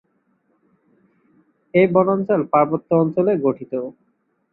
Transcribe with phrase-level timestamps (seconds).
[1.73, 3.73] এই বনাঞ্চল পার্বত্য অঞ্চলে গঠিত।